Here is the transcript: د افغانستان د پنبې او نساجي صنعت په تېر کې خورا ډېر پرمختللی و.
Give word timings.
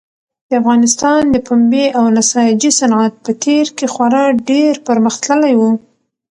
د 0.49 0.51
افغانستان 0.61 1.21
د 1.29 1.35
پنبې 1.47 1.85
او 1.97 2.05
نساجي 2.17 2.71
صنعت 2.79 3.13
په 3.25 3.31
تېر 3.43 3.65
کې 3.77 3.85
خورا 3.93 4.25
ډېر 4.49 4.73
پرمختللی 4.87 5.53
و. 5.59 5.61